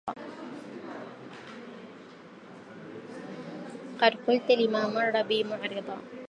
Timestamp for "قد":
4.01-4.15